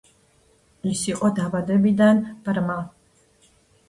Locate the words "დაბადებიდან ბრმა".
1.39-2.79